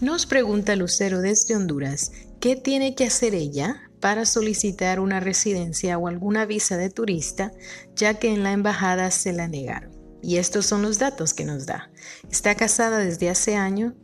[0.00, 6.06] Nos pregunta Lucero desde Honduras, ¿qué tiene que hacer ella para solicitar una residencia o
[6.06, 7.50] alguna visa de turista,
[7.96, 9.90] ya que en la embajada se la negaron?
[10.22, 11.90] Y estos son los datos que nos da.
[12.30, 13.96] Está casada desde hace año,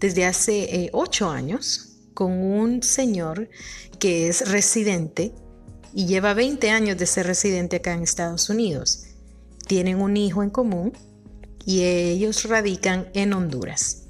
[0.00, 3.50] desde hace eh, ocho años, con un señor
[3.98, 5.34] que es residente
[5.92, 9.04] y lleva 20 años de ser residente acá en Estados Unidos.
[9.66, 10.94] Tienen un hijo en común
[11.66, 14.07] y ellos radican en Honduras.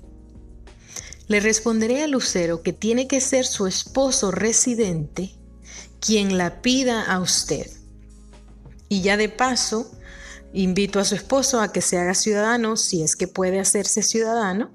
[1.28, 5.38] Le responderé a Lucero que tiene que ser su esposo residente
[6.00, 7.70] quien la pida a usted.
[8.88, 9.90] Y ya de paso,
[10.52, 14.70] invito a su esposo a que se haga ciudadano si es que puede hacerse ciudadano,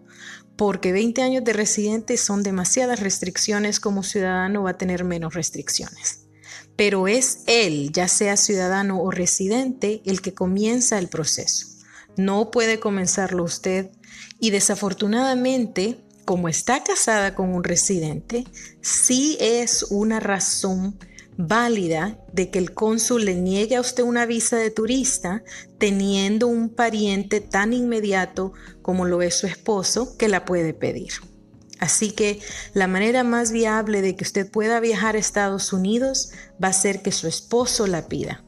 [0.56, 6.26] porque 20 años de residente son demasiadas restricciones, como ciudadano va a tener menos restricciones.
[6.76, 11.68] Pero es él, ya sea ciudadano o residente, el que comienza el proceso.
[12.16, 13.90] No puede comenzarlo usted
[14.40, 18.46] y desafortunadamente como está casada con un residente,
[18.82, 20.98] sí es una razón
[21.38, 25.44] válida de que el cónsul le niegue a usted una visa de turista
[25.78, 31.12] teniendo un pariente tan inmediato como lo es su esposo que la puede pedir.
[31.80, 32.40] Así que
[32.74, 36.32] la manera más viable de que usted pueda viajar a Estados Unidos
[36.64, 38.44] va a ser que su esposo la pida.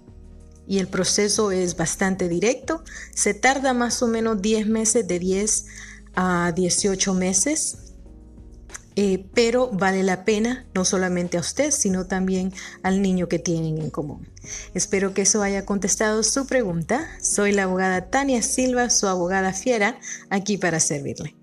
[0.67, 5.65] Y el proceso es bastante directo, se tarda más o menos 10 meses de 10
[6.15, 7.77] a 18 meses,
[8.95, 13.77] eh, pero vale la pena no solamente a usted, sino también al niño que tienen
[13.77, 14.29] en común.
[14.73, 17.07] Espero que eso haya contestado su pregunta.
[17.21, 19.99] Soy la abogada Tania Silva, su abogada fiera,
[20.29, 21.35] aquí para servirle.